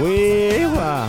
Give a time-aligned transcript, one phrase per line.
[0.00, 1.06] ¡Hueva!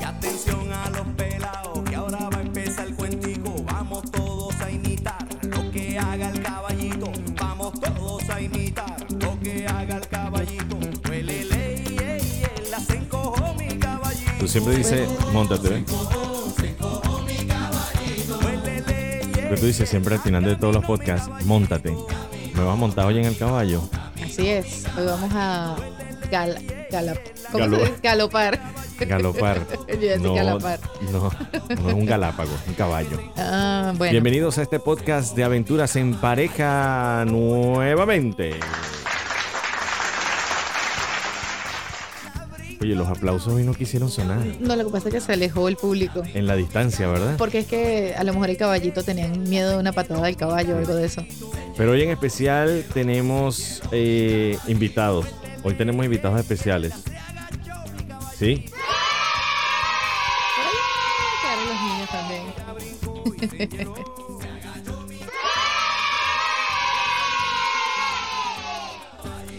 [0.00, 3.54] Y atención a los pelados, que ahora va a empezar el cuentico.
[3.64, 7.10] Vamos todos a imitar lo que haga el caballito.
[7.40, 10.78] Vamos todos a imitar lo que haga el caballito.
[11.08, 14.32] Huelele, ey, ey, ey, las encojó mi caballito.
[14.38, 15.84] Tú siempre dices, montate, ¿eh?
[19.34, 21.90] Pero tú dices siempre al final de todos los podcasts, montate.
[22.54, 23.82] ¿Me vas a montar hoy en el caballo?
[24.24, 24.84] Así es.
[24.96, 25.74] Hoy vamos a
[26.30, 26.56] gal,
[26.92, 28.00] galap- ¿cómo Galo- se dice?
[28.02, 28.60] galopar.
[29.00, 29.60] Galopar.
[30.20, 30.78] No, galopar.
[31.10, 31.30] no,
[31.82, 33.18] no es un galápago, un caballo.
[33.36, 34.12] Ah, bueno.
[34.12, 38.54] Bienvenidos a este podcast de aventuras en pareja nuevamente.
[42.82, 44.38] Oye, los aplausos hoy no quisieron sonar.
[44.60, 46.22] No, lo que pasa es que se alejó el público.
[46.32, 47.34] En la distancia, ¿verdad?
[47.36, 50.76] Porque es que a lo mejor el caballito tenían miedo de una patada del caballo
[50.76, 51.22] o algo de eso.
[51.76, 55.26] Pero hoy en especial tenemos eh, invitados.
[55.62, 56.94] Hoy tenemos invitados especiales.
[58.40, 58.64] ¿Sí?
[61.68, 62.42] Los niños también.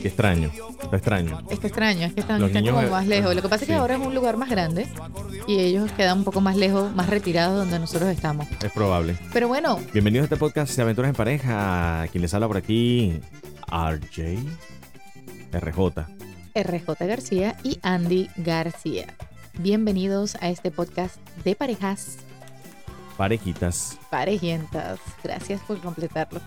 [0.01, 0.49] Qué extraño.
[0.81, 1.43] Está extraño.
[1.51, 3.35] Es que extraño, es que están, Los están niños, como más lejos.
[3.35, 4.87] Lo que pasa es que ahora es un lugar más grande
[5.45, 8.47] y ellos quedan un poco más lejos, más retirados donde nosotros estamos.
[8.63, 9.15] Es probable.
[9.31, 12.07] Pero bueno, Bienvenidos a este podcast de aventuras en pareja.
[12.11, 13.21] Quien les habla por aquí,
[13.67, 14.39] RJ.
[15.53, 16.20] RJ.
[16.55, 19.07] RJ García y Andy García.
[19.59, 22.17] Bienvenidos a este podcast de parejas
[23.17, 23.97] Parejitas.
[24.09, 24.99] parejientas.
[25.23, 26.39] Gracias por completarlo.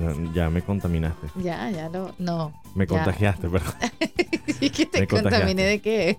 [0.00, 1.28] Ya- Ya me contaminaste.
[1.42, 2.14] Ya, ya lo.
[2.18, 2.52] No.
[2.74, 2.88] Me ya.
[2.96, 3.72] contagiaste, perdón.
[4.60, 6.16] Sí, que te Me contaminé de qué.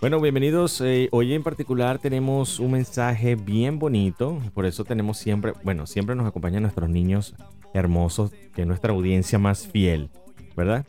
[0.00, 0.80] Bueno, bienvenidos.
[0.82, 4.40] Eh, hoy en particular tenemos un mensaje bien bonito.
[4.52, 7.34] Por eso tenemos siempre, bueno, siempre nos acompañan nuestros niños
[7.72, 10.10] hermosos, que es nuestra audiencia más fiel,
[10.56, 10.84] ¿verdad?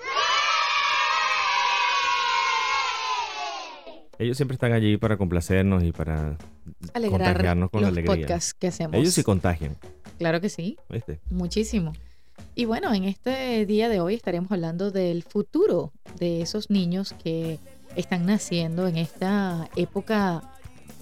[4.20, 6.38] Ellos siempre están allí para complacernos y para
[6.94, 8.16] Alegrar contagiarnos con los alegría.
[8.16, 8.96] podcasts que hacemos.
[8.96, 9.76] Ellos sí contagian,
[10.18, 10.78] Claro que sí.
[10.90, 11.20] ¿viste?
[11.30, 11.94] Muchísimo.
[12.56, 17.60] Y bueno, en este día de hoy estaremos hablando del futuro de esos niños que
[17.98, 20.42] están naciendo en esta época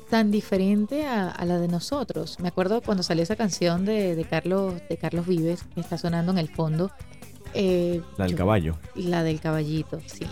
[0.09, 2.39] tan diferente a, a la de nosotros.
[2.39, 6.31] Me acuerdo cuando salió esa canción de, de Carlos, de Carlos Vives, que está sonando
[6.31, 6.91] en el fondo.
[7.53, 8.77] eh, La del yo- caballo.
[8.95, 10.25] La del caballito, sí.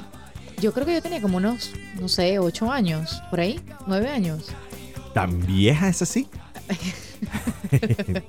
[0.62, 4.48] Yo creo que yo tenía como unos, no sé, ocho años, por ahí, nueve años.
[5.14, 6.28] ¿Tan vieja es así?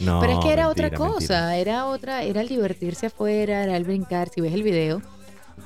[0.00, 0.20] no.
[0.20, 1.56] Pero es que era otra mentira, cosa, mentira.
[1.56, 4.28] era otra, era el divertirse afuera, era el brincar.
[4.28, 5.02] Si ves el video,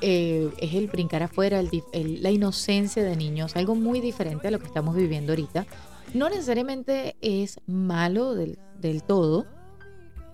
[0.01, 4.51] eh, es el brincar afuera, el el- la inocencia de niños, algo muy diferente a
[4.51, 5.67] lo que estamos viviendo ahorita.
[6.15, 9.47] No necesariamente es malo del, del todo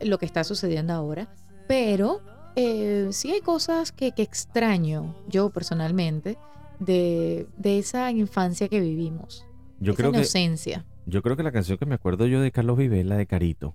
[0.00, 1.28] lo que está sucediendo ahora,
[1.68, 2.20] pero
[2.56, 6.36] eh, sí hay cosas que, que extraño yo personalmente
[6.78, 9.46] de, de esa infancia que vivimos.
[9.78, 10.84] Yo esa creo que inocencia.
[11.06, 13.26] Yo creo que la canción que me acuerdo yo de Carlos Vives es la de
[13.26, 13.74] Carito,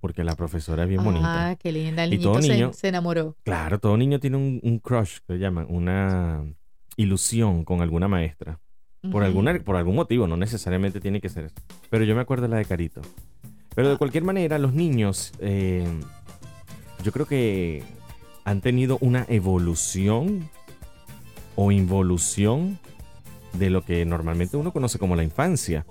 [0.00, 1.50] porque la profesora es bien bonita.
[1.50, 2.04] Ah, qué linda.
[2.04, 3.36] El Y todo niñito se- niño- se enamoró.
[3.44, 6.44] Claro, todo niño tiene un, un crush, que le llaman, una
[6.96, 8.60] ilusión con alguna maestra.
[9.12, 11.54] Por, alguna, por algún motivo, no necesariamente tiene que ser eso.
[11.90, 13.02] Pero yo me acuerdo de la de Carito.
[13.74, 15.86] Pero de cualquier manera, los niños, eh,
[17.04, 17.84] yo creo que
[18.46, 20.48] han tenido una evolución
[21.56, 22.78] o involución
[23.54, 25.84] de lo que normalmente uno conoce como la infancia.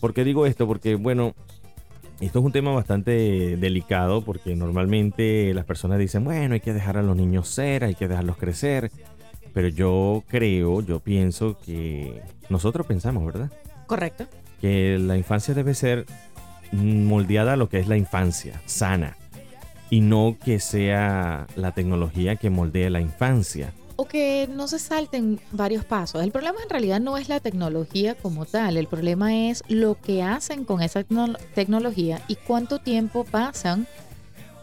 [0.00, 0.68] ¿Por qué digo esto?
[0.68, 1.34] Porque, bueno,
[2.20, 6.98] esto es un tema bastante delicado porque normalmente las personas dicen, bueno, hay que dejar
[6.98, 8.92] a los niños ser, hay que dejarlos crecer.
[9.52, 13.50] Pero yo creo, yo pienso que nosotros pensamos, ¿verdad?
[13.88, 14.28] Correcto.
[14.60, 16.06] Que la infancia debe ser
[16.70, 19.16] moldeada a lo que es la infancia, sana.
[19.92, 23.74] Y no que sea la tecnología que moldee la infancia.
[23.96, 26.22] O que no se salten varios pasos.
[26.24, 30.22] El problema en realidad no es la tecnología como tal, el problema es lo que
[30.22, 33.86] hacen con esa tecno- tecnología y cuánto tiempo pasan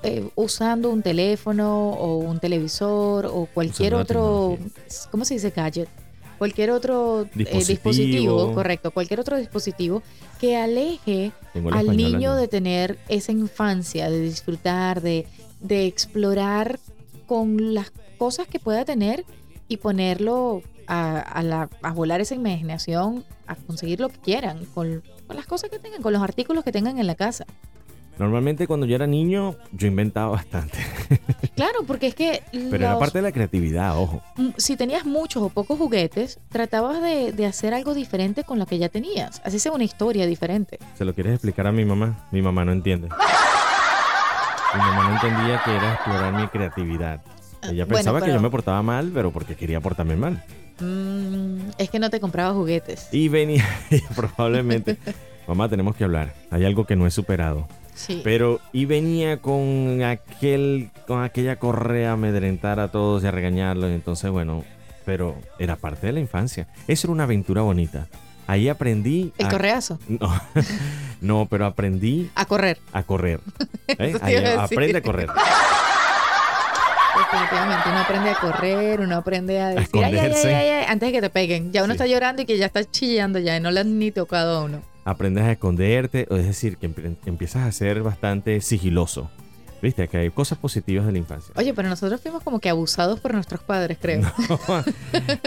[0.01, 4.57] eh, usando un teléfono o un televisor o cualquier Usando otro.
[5.11, 5.51] ¿cómo se dice?
[5.55, 5.89] Gadget.
[6.39, 7.29] Cualquier otro eh,
[7.73, 8.53] Dispositivo.
[8.55, 10.01] correcto, cualquier otro dispositivo
[10.39, 15.27] que aleje al español niño de tener esa infancia, de disfrutar, de,
[15.59, 16.79] de explorar
[17.27, 19.25] con las cosas que pueda tener
[19.67, 25.03] y ponerlo a, a la- a volar esa imaginación, a conseguir lo que quieran, con,
[25.27, 27.45] con las cosas que tengan, con los artículos que tengan en la casa.
[28.19, 30.77] Normalmente cuando yo era niño, yo inventaba bastante.
[31.55, 34.21] Claro, porque es que Pero era parte de la creatividad, ojo.
[34.37, 38.65] mm, si tenías muchos o pocos juguetes, tratabas de, de hacer algo diferente con lo
[38.65, 39.41] que ya tenías.
[39.43, 40.79] Así sea una historia diferente.
[40.97, 42.27] ¿Se lo quieres explicar a mi mamá?
[42.31, 43.09] Mi mamá no entiende.
[43.09, 47.21] Mi mamá no entendía que era explorar mi creatividad.
[47.63, 50.41] Ella Ah, Bueno, pensaba que yo me portaba mal, pero porque quería portarme mal.
[50.79, 53.09] Mm, es que no te compraba juguetes.
[53.11, 53.65] Y venía,
[54.15, 54.97] probablemente,
[55.45, 56.33] mamá, tenemos que hablar.
[56.51, 57.67] Hay algo que no he superado.
[57.99, 58.21] Sí.
[58.23, 63.91] Pero, y venía con aquel, con aquella correa a amedrentar a todos y a regañarlos.
[63.91, 64.63] Entonces, bueno,
[65.05, 66.67] pero era parte de la infancia.
[66.87, 68.07] Eso era una aventura bonita.
[68.47, 69.33] Ahí aprendí.
[69.37, 69.99] El a- correazo.
[70.07, 70.33] No,
[71.21, 72.77] no, pero aprendí A correr.
[72.93, 73.41] a correr.
[73.89, 74.15] ¿Eh?
[74.21, 75.27] Ahí a aprende a correr.
[77.17, 77.89] Definitivamente.
[77.89, 81.11] Uno aprende a correr, uno aprende a decir, ay, ay, ay, ay, ay", antes de
[81.13, 81.71] que te peguen.
[81.73, 81.97] Ya uno Sí.
[81.97, 84.63] está llorando y que ya está chillando ya y no le han ni tocado a
[84.63, 84.81] uno.
[85.09, 89.29] Aprendes a esconderte, es decir, que empie- empiezas a ser bastante sigiloso.
[89.81, 91.53] Viste que hay cosas positivas de la infancia.
[91.57, 94.21] Oye, pero nosotros fuimos como que abusados por nuestros padres, creo.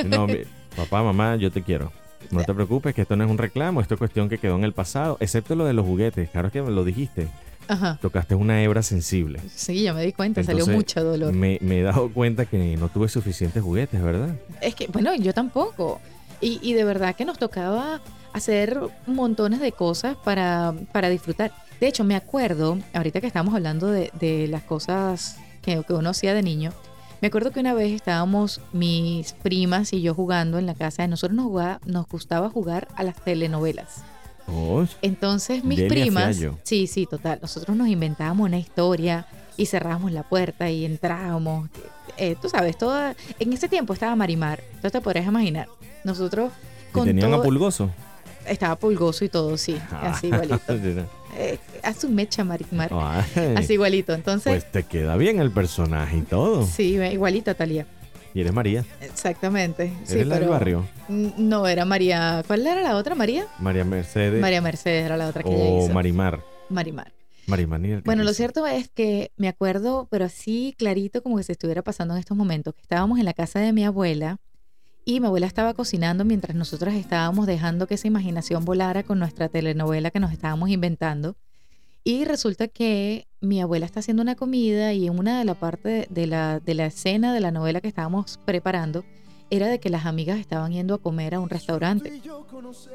[0.06, 0.38] no, mi-
[0.76, 1.92] papá, mamá, yo te quiero.
[2.30, 4.64] No te preocupes, que esto no es un reclamo, esto es cuestión que quedó en
[4.64, 6.30] el pasado, excepto lo de los juguetes.
[6.30, 7.28] Claro que me lo dijiste,
[7.68, 7.98] Ajá.
[8.00, 9.38] tocaste una hebra sensible.
[9.54, 11.32] Sí, ya me di cuenta, salió mucho dolor.
[11.34, 14.34] Me, me he dado cuenta que no tuve suficientes juguetes, ¿verdad?
[14.62, 16.00] Es que, bueno, yo tampoco.
[16.40, 18.00] Y, y de verdad que nos tocaba
[18.32, 21.52] hacer montones de cosas para, para disfrutar.
[21.80, 26.10] De hecho, me acuerdo, ahorita que estábamos hablando de, de las cosas que, que uno
[26.10, 26.72] hacía de niño,
[27.20, 31.06] me acuerdo que una vez estábamos mis primas y yo jugando en la casa.
[31.06, 34.02] Nosotros nos, jugaba- nos gustaba jugar a las telenovelas.
[34.48, 39.26] Oh, Entonces mis primas, sí, sí, total, nosotros nos inventábamos una historia
[39.56, 41.70] y cerrábamos la puerta y entrábamos.
[42.16, 45.68] Eh, tú sabes, toda, en ese tiempo estaba Marimar, entonces te podrías imaginar.
[46.02, 46.52] Nosotros
[46.90, 47.90] ¿y con tenían a Pulgoso?
[48.46, 50.60] Estaba pulgoso y todo, sí, así igualito.
[50.68, 51.06] Ay,
[51.36, 52.90] Eh, a su mecha Marimar,
[53.56, 54.12] así igualito.
[54.12, 56.66] Entonces, pues te queda bien el personaje y todo.
[56.66, 57.86] sí, igualita Talía.
[58.34, 59.92] Y eres María, Exactamente.
[60.04, 60.86] sí, eres la del barrio.
[61.08, 62.42] No, era María.
[62.46, 63.14] ¿Cuál era la otra?
[63.14, 63.46] María.
[63.58, 65.92] María Mercedes María Mercedes era la otra que ella o hizo.
[65.92, 66.40] Marimar.
[66.70, 67.12] Marimar.
[67.46, 71.52] Marimar que Bueno, lo cierto es que me acuerdo, pero así clarito como que se
[71.52, 74.38] estuviera pasando en estos momentos, que estábamos en la casa de mi abuela
[75.04, 79.48] y mi abuela estaba cocinando mientras nosotros estábamos dejando que esa imaginación volara con nuestra
[79.48, 81.36] telenovela que nos estábamos inventando.
[82.04, 86.26] Y resulta que mi abuela está haciendo una comida y una de la parte de
[86.26, 89.04] la, de la escena de la novela que estábamos preparando
[89.50, 92.22] era de que las amigas estaban yendo a comer a un restaurante.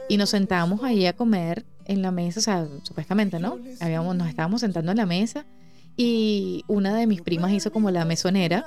[0.10, 3.60] Y nos sentamos ahí a comer en la mesa, o sea, supuestamente, ¿no?
[3.80, 5.46] Habíamos, nos estábamos sentando en la mesa
[5.96, 8.66] y una de mis primas hizo como la mesonera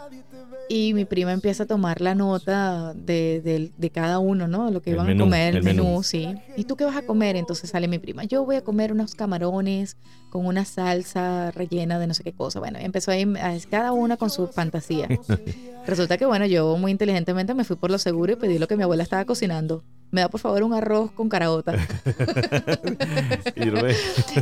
[0.72, 4.70] y mi prima empieza a tomar la nota de, de- de cada uno, ¿no?
[4.70, 6.02] Lo que El iban menú, a comer, el, el menú, menú.
[6.04, 6.32] sí.
[6.56, 7.34] ¿Y tú qué vas a comer?
[7.34, 9.96] Entonces sale mi prima, yo voy a comer unos camarones
[10.30, 12.58] con una salsa rellena de no sé qué cosa.
[12.60, 15.08] Bueno, empezó ahí a- cada una con su fantasía.
[15.86, 18.76] Resulta que, bueno, yo muy inteligentemente me fui por lo seguro y pedí lo que
[18.76, 19.82] mi abuela estaba cocinando.
[20.12, 21.72] Me da por favor un arroz con caraota.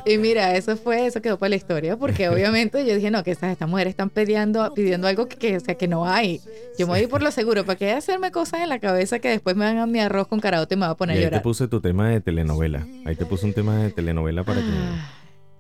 [0.07, 3.31] Y mira, eso fue, eso quedó para la historia, porque obviamente yo dije, no, que
[3.31, 6.41] estas, estas mujeres están pidiendo, pidiendo algo que, que, o sea, que no hay.
[6.79, 9.57] Yo me voy por lo seguro, ¿para qué hacerme cosas en la cabeza que después
[9.57, 11.21] me van a mi arroz con caraota y me va a Y poner a ahí
[11.25, 11.43] te llorar?
[11.43, 12.87] puse tu tema de telenovela.
[13.05, 14.67] Ahí te puse un tema de telenovela para que...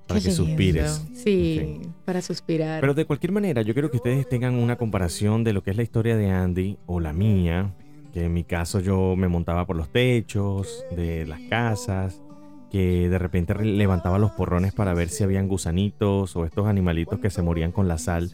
[0.08, 0.44] Para qué que lindo.
[0.46, 1.02] suspires.
[1.14, 2.80] Sí, para suspirar.
[2.80, 5.76] Pero de cualquier manera, yo quiero que ustedes tengan una comparación de lo que es
[5.76, 7.74] la historia de Andy o la mía,
[8.12, 12.20] que en mi caso yo me montaba por los techos de las casas,
[12.70, 17.18] que de repente re- levantaba los porrones para ver si habían gusanitos o estos animalitos
[17.18, 18.30] que se morían con la sal,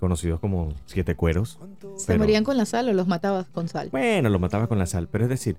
[0.00, 1.58] conocidos como siete cueros.
[1.96, 3.88] ¿Se pero- morían con la sal o los matabas con sal?
[3.90, 5.56] Bueno, los mataba con la sal, pero es decir,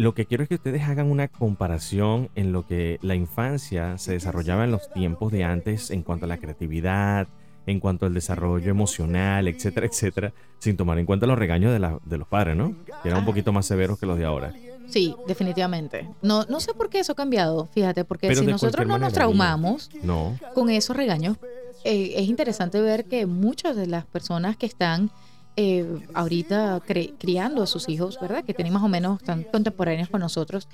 [0.00, 4.12] lo que quiero es que ustedes hagan una comparación en lo que la infancia se
[4.12, 7.28] desarrollaba en los tiempos de antes en cuanto a la creatividad,
[7.66, 11.98] en cuanto al desarrollo emocional, etcétera, etcétera, sin tomar en cuenta los regaños de, la-
[12.04, 12.74] de los padres, ¿no?
[13.02, 14.54] Que eran un poquito más severos que los de ahora.
[14.88, 16.08] Sí, definitivamente.
[16.22, 19.00] No, no sé por qué eso ha cambiado, fíjate, porque Pero si nosotros no nos
[19.02, 21.36] manera, traumamos, No, con esos regaños,
[21.84, 25.10] eh, es interesante ver que muchas de las personas que están
[25.56, 26.80] eh, ahorita
[27.18, 28.44] criando a sus hijos, ¿verdad?
[28.44, 30.68] Que tienen más o menos tan contemporáneos con nosotros,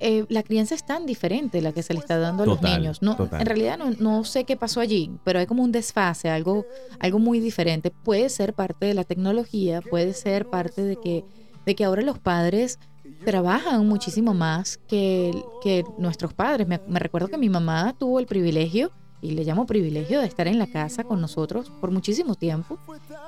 [0.00, 3.02] eh, la crianza es tan diferente la que se le está dando a los niños.
[3.02, 3.40] No, total.
[3.40, 6.66] en realidad no, no sé qué pasó allí, pero hay como un desfase, algo,
[7.00, 7.90] algo muy diferente.
[7.90, 11.24] Puede ser parte de la tecnología, puede ser parte de que,
[11.66, 12.78] de que ahora los padres
[13.24, 15.32] trabajan muchísimo más que,
[15.62, 16.68] que nuestros padres.
[16.68, 20.58] Me recuerdo que mi mamá tuvo el privilegio, y le llamo privilegio, de estar en
[20.58, 22.78] la casa con nosotros por muchísimo tiempo.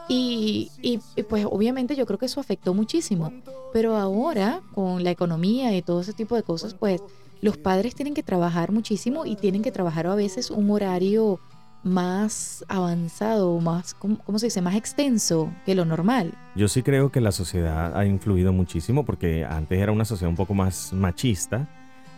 [0.08, 3.32] Y, y- y, pues obviamente yo creo que eso afectó muchísimo.
[3.72, 7.00] Pero ahora, con la economía y todo ese tipo de cosas, pues
[7.40, 11.38] los padres tienen que trabajar muchísimo y tienen que trabajar a veces un horario
[11.82, 14.60] más avanzado, más, ¿cómo, cómo se dice?
[14.60, 16.34] Más extenso que lo normal.
[16.54, 20.36] yo sí creo que la sociedad ha influido muchísimo porque antes era una sociedad un
[20.36, 21.68] poco más machista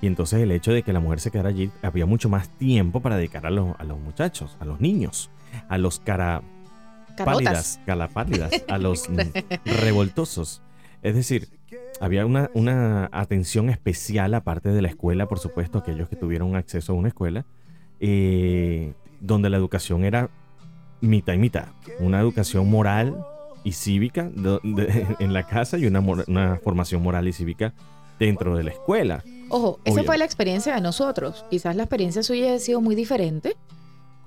[0.02, 3.00] y entonces el hecho de que la mujer se quedara allí había mucho más tiempo
[3.00, 5.30] para dedicar a, los- a los muchachos, a los niños,
[5.70, 6.42] a los cara
[7.16, 7.78] Carotas.
[7.86, 9.08] pálidas, a los
[9.64, 10.60] revoltosos.
[11.02, 11.48] Es decir,
[12.00, 16.92] había una, una atención especial aparte de la escuela, por supuesto, aquellos que tuvieron acceso
[16.92, 17.44] a una escuela,
[18.00, 20.30] eh, donde la educación era
[21.00, 21.66] mitad y mitad.
[22.00, 23.24] Una educación moral
[23.64, 27.72] y cívica de- en la casa y una, una formación moral y cívica
[28.18, 29.22] dentro de la escuela.
[29.52, 31.44] Ojo, esa fue la experiencia de nosotros.
[31.50, 33.54] Quizás la experiencia suya ha sido muy diferente,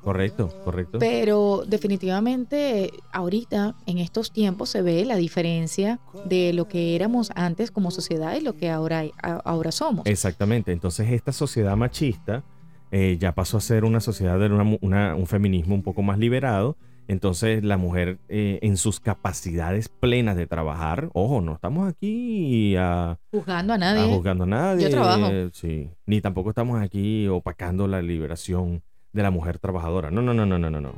[0.03, 0.99] Correcto, correcto.
[0.99, 7.71] pero definitivamente ahorita, en estos tiempos, se ve la diferencia de lo que éramos antes
[7.71, 9.03] como sociedad y lo que ahora,
[9.43, 10.05] ahora somos.
[10.05, 10.71] Exactamente.
[10.71, 12.43] Entonces esta sociedad machista
[12.91, 16.03] eh, ya pasó a ser una sociedad de una mu- una- un feminismo un poco
[16.03, 16.77] más liberado.
[17.07, 23.19] Entonces la mujer eh, en sus capacidades plenas de trabajar, ojo, no estamos aquí a,
[23.31, 24.13] Juzgando a a nadie.
[24.13, 24.83] juzgando a nadie.
[24.85, 25.29] Yo trabajo.
[25.53, 25.89] Sí.
[26.05, 28.81] Ni tampoco estamos aquí opacando la liberación
[29.13, 30.09] de la mujer trabajadora.
[30.11, 30.81] No, no, no, no, no, no.
[30.81, 30.93] no.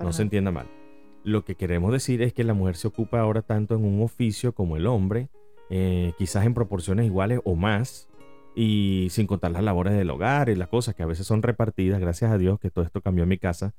[0.00, 0.66] No, se entienda mal.
[1.24, 4.52] Lo que queremos decir es que la mujer se ocupa ahora tanto en un oficio
[4.54, 5.28] como el hombre,
[5.68, 8.08] eh, quizás en proporciones iguales o más,
[8.54, 12.00] y sin contar las labores del hogar y las cosas que a veces son repartidas,
[12.00, 13.74] gracias a Dios que todo esto cambió en mi casa.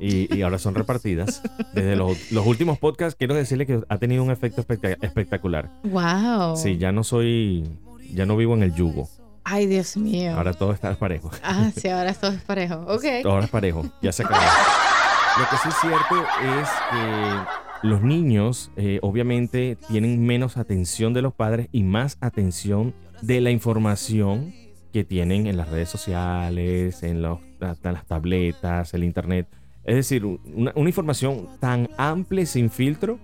[0.00, 1.42] Y, y ahora son repartidas.
[1.74, 5.70] Desde los, los últimos podcasts, quiero decirle que ha tenido un efecto espectac- espectacular.
[5.84, 6.56] Wow.
[6.56, 7.68] Sí, ya no soy,
[8.12, 9.08] ya no vivo en el yugo.
[9.44, 10.32] Ay, Dios mío.
[10.36, 11.30] Ahora todo está parejo.
[11.42, 12.74] Ah, sí, ahora todo es parejo.
[12.86, 13.04] Ok.
[13.24, 14.42] Ahora es parejo, ya se acabó.
[15.38, 16.26] Lo que sí es cierto
[16.60, 22.92] es que los niños eh, obviamente tienen menos atención de los padres y más atención
[23.22, 24.52] de la información
[24.92, 29.46] que tienen en las redes sociales, en, los, hasta las tabletas, el internet.
[29.88, 33.18] Es decir, una, una información tan amplia y sin filtro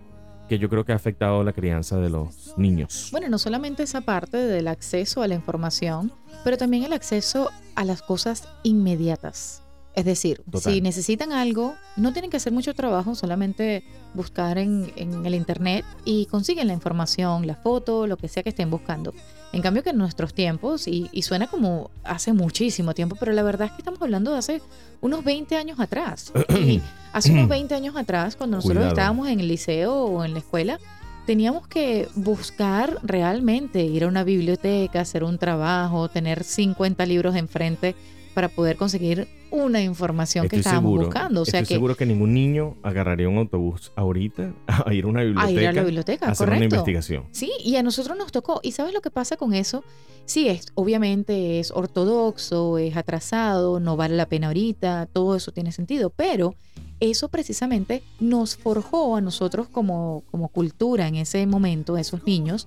[0.49, 3.11] que yo creo que ha afectado la crianza de los niños.
[3.12, 6.11] Bueno, no solamente esa parte del acceso a la información,
[6.42, 9.62] pero también el acceso a las cosas inmediatas.
[9.94, 10.73] Es decir, Total.
[10.73, 15.85] si necesitan algo, no tienen que hacer mucho trabajo, solamente buscar en, en el internet
[16.06, 19.12] y consiguen la información, la foto, lo que sea que estén buscando.
[19.55, 23.43] En cambio que en nuestros tiempos, y, y suena como hace muchísimo tiempo, pero la
[23.43, 24.63] verdad es que estamos hablando de hace
[25.01, 26.33] unos 20 años atrás.
[26.55, 26.81] Y
[27.13, 28.95] hace unos 20 años atrás, cuando nosotros Cuidado.
[28.95, 30.79] estábamos en el liceo o en la escuela,
[31.27, 37.95] teníamos que buscar realmente, ir a una biblioteca, hacer un trabajo, tener 50 libros enfrente
[38.35, 41.43] para poder conseguir una información que estábamos seguro, buscando.
[41.43, 45.07] O sea estoy que seguro que ningún niño agarraría un autobús ahorita a ir a
[45.07, 47.25] una a biblioteca, ir a la biblioteca, a hacer una investigación.
[47.31, 48.61] Sí, y a nosotros nos tocó.
[48.62, 49.85] ¿Y sabes lo que pasa con eso?
[50.26, 55.71] Sí, es, obviamente es ortodoxo, es atrasado, no vale la pena ahorita, todo eso tiene
[55.71, 56.55] sentido, pero
[57.00, 62.67] eso precisamente nos forjó a nosotros como, como cultura en ese momento, esos niños,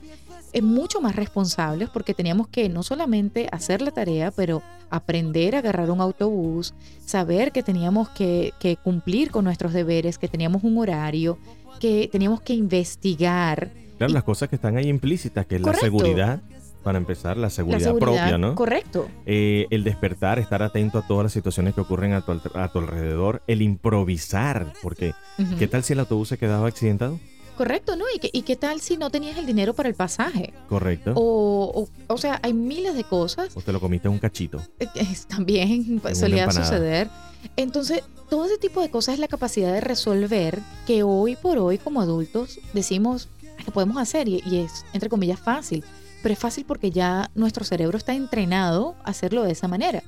[0.61, 5.89] mucho más responsables porque teníamos que no solamente hacer la tarea, pero aprender a agarrar
[5.91, 6.73] un autobús,
[7.05, 11.37] saber que teníamos que, que cumplir con nuestros deberes, que teníamos un horario,
[11.79, 13.71] que teníamos que investigar.
[13.97, 15.85] Claro, Y- las cosas que están ahí implícitas, que es Correcto.
[15.85, 16.41] la seguridad,
[16.83, 18.55] para empezar, la La seguridad, propia, ¿no?
[18.55, 19.09] Correcto.
[19.25, 22.79] Eh, el despertar, estar atento a todas las situaciones que ocurren a tu, a tu
[22.79, 25.13] alrededor, el improvisar, porque.
[25.59, 27.19] ¿qué tal si el autobús se quedaba accidentado?
[27.57, 28.05] Correcto, ¿no?
[28.15, 30.53] ¿Y qué, ¿Y qué tal si no tenías el dinero para el pasaje?
[30.69, 31.13] Correcto.
[31.15, 34.61] O, o, o sea, hay miles de cosas O te lo comiste un cachito.
[34.79, 37.09] eh, que también solía suceder.
[37.55, 41.77] Entonces, todo ese tipo de cosas es la capacidad de resolver que hoy por hoy
[41.77, 45.83] como adultos decimos "Ah, que podemos hacer y, y es, entre comillas, fácil.
[46.21, 50.03] Pero es fácil porque ya nuestro cerebro está entrenado a hacerlo de esa manera.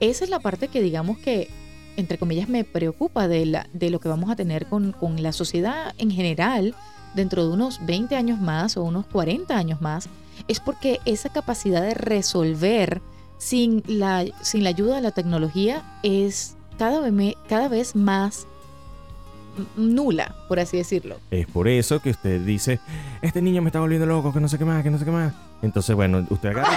[0.00, 1.48] Esa es la parte que digamos que,
[1.96, 5.32] entre comillas, me preocupa de, la, de lo que vamos a tener con, con la
[5.32, 6.74] sociedad en general
[7.14, 10.08] dentro de unos 20 años más o unos 40 años más,
[10.48, 13.02] es porque esa capacidad de resolver
[13.38, 18.46] sin la, sin la ayuda de la tecnología es cada vez, cada vez más
[19.76, 21.16] nula, por así decirlo.
[21.30, 22.80] Es por eso que usted dice,
[23.22, 25.10] este niño me está volviendo loco, que no sé qué más, que no sé qué
[25.10, 25.34] más.
[25.62, 26.68] Entonces, bueno, usted agarra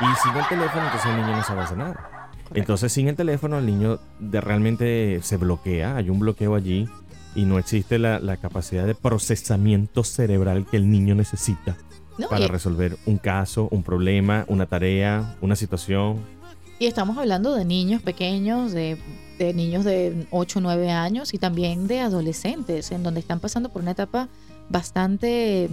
[0.00, 0.04] y.
[0.04, 2.19] Y el teléfono, entonces el niño no sabe hacer nada.
[2.54, 6.88] Entonces, sin el teléfono, el niño de realmente se bloquea, hay un bloqueo allí
[7.34, 11.76] y no existe la, la capacidad de procesamiento cerebral que el niño necesita
[12.18, 12.28] ¿no?
[12.28, 16.18] para Y- resolver un caso, un problema, una tarea, una situación.
[16.80, 18.96] Y estamos hablando de niños pequeños, de,
[19.38, 23.68] de niños de 8 o 9 años y también de adolescentes, en donde están pasando
[23.68, 24.28] por una etapa
[24.70, 25.68] bastante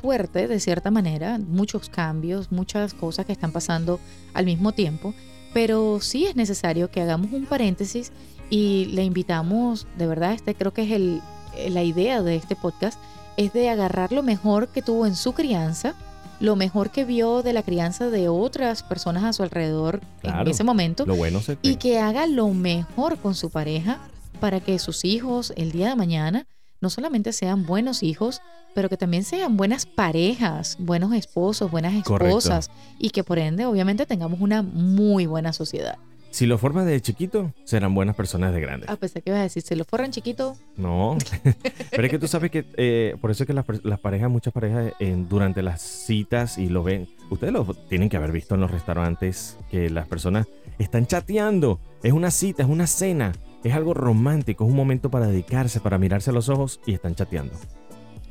[0.00, 4.00] fuerte, de cierta manera, muchos cambios, muchas cosas que están pasando
[4.34, 5.12] al mismo tiempo,
[5.52, 8.12] pero sí es necesario que hagamos un paréntesis
[8.50, 11.20] y le invitamos, de verdad, este creo que es el,
[11.68, 12.98] la idea de este podcast,
[13.36, 15.94] es de agarrar lo mejor que tuvo en su crianza,
[16.40, 20.64] lo mejor que vio de la crianza de otras personas a su alrededor en ese
[20.64, 24.00] momento Lo bueno se y que haga lo mejor con su pareja
[24.40, 26.46] para que sus hijos el día de mañana
[26.82, 28.42] no solamente sean buenos hijos,
[28.74, 32.38] pero que también sean buenas parejas, buenos esposos, buenas Correcto.
[32.38, 35.96] esposas y que por ende obviamente tengamos una muy buena sociedad.
[36.32, 38.88] Si lo formas de chiquito, serán buenas personas de grandes.
[38.88, 41.18] A pesar que vas a decir, se lo forran chiquito, No,
[41.90, 43.66] pero es que tú sabes que eh, por eso es que las,
[44.00, 44.94] parejas, muchas parejas
[45.28, 49.58] durante las citas y lo ven, ustedes lo tienen que haber visto en los restaurantes
[49.70, 50.46] que las personas
[50.78, 53.32] están chateando, es una cita, es una cena,
[53.64, 57.14] es algo romántico, es un momento para dedicarse, para mirarse a los ojos y están
[57.14, 57.54] chateando.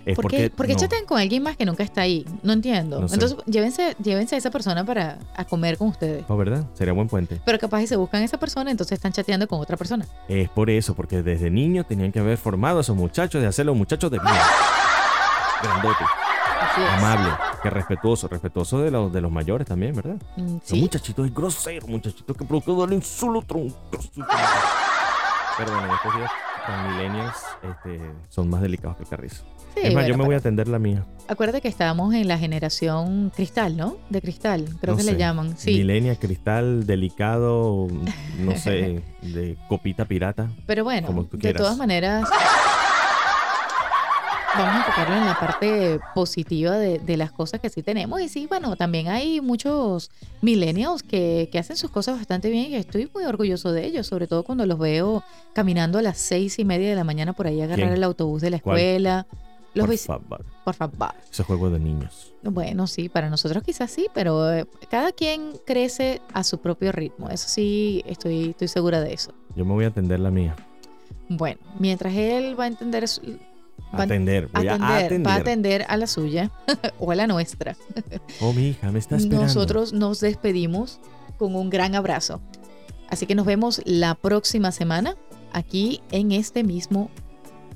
[0.05, 2.25] Es ¿por qué, por qué no, chatean con alguien más que nunca está ahí?
[2.41, 2.99] No entiendo.
[2.99, 3.15] No sé.
[3.15, 6.25] Entonces, llévense, llévense a esa persona para a comer con ustedes.
[6.27, 6.65] Oh, ¿verdad?
[6.73, 7.39] Sería buen puente.
[7.45, 10.07] Pero capaz y se buscan a esa persona, entonces están chateando con otra persona.
[10.27, 13.75] Es por eso, porque desde niños tenían que haber formado a esos muchachos de hacerlos
[13.75, 14.33] muchachos de bien.
[15.61, 16.03] Grandote.
[16.61, 16.89] Así es.
[16.89, 17.29] amable,
[17.61, 20.15] que respetuoso, respetuoso de los, de los mayores también, ¿verdad?
[20.37, 20.79] Mm, Los sí.
[20.79, 23.57] muchachitos es grosero, muchachitos que provocan el insulto.
[25.57, 26.31] Pero bueno, estos días
[26.65, 29.43] con millennials este, son más delicados que el carrizo.
[29.73, 31.05] Sí, es más, bueno, yo me voy a atender la mía.
[31.27, 33.97] Acuérdate que estábamos en la generación cristal, ¿no?
[34.09, 35.57] De cristal, creo No que le llaman.
[35.57, 35.71] Sí.
[35.71, 37.87] Millennial, cristal, delicado,
[38.37, 40.49] no sé, de copita pirata.
[40.65, 42.27] Pero bueno, como tú de todas maneras,
[44.57, 48.21] vamos a enfocarlo en la parte positiva de, de las cosas que sí tenemos.
[48.21, 52.75] Y sí, bueno, también hay muchos millennials que, que hacen sus cosas bastante bien y
[52.75, 56.65] estoy muy orgulloso de ellos, sobre todo cuando los veo caminando a las seis y
[56.65, 57.97] media de la mañana por ahí a agarrar ¿Quién?
[57.97, 58.77] el autobús de la ¿Cuál?
[58.77, 59.27] escuela.
[59.73, 60.45] Los Por favor.
[60.65, 61.13] por favor.
[61.31, 62.33] Ese juego de niños.
[62.43, 67.29] Bueno, sí, para nosotros quizás sí, pero eh, cada quien crece a su propio ritmo.
[67.29, 69.31] Eso sí, estoy, estoy segura de eso.
[69.55, 70.57] Yo me voy a atender la mía.
[71.29, 73.05] Bueno, mientras él va a entender
[73.91, 76.51] Atender, voy a atender, va a atender a la suya
[76.99, 77.75] o a la nuestra.
[78.39, 79.47] Oh, mi hija, me está esperando.
[79.47, 80.99] Nosotros nos despedimos
[81.37, 82.41] con un gran abrazo.
[83.09, 85.15] Así que nos vemos la próxima semana
[85.51, 87.09] aquí en este mismo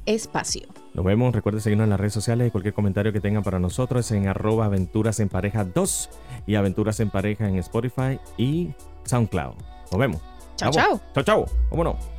[0.05, 0.67] espacio.
[0.93, 1.35] Nos vemos.
[1.35, 4.65] Recuerden seguirnos en las redes sociales y cualquier comentario que tengan para nosotros en arroba
[4.65, 6.09] aventuras en pareja 2
[6.47, 8.69] y aventuras en pareja en Spotify y
[9.03, 9.55] SoundCloud.
[9.91, 10.21] Nos vemos.
[10.55, 11.01] Chao, chao.
[11.13, 11.45] Chao, chao.
[11.69, 12.14] Vámonos.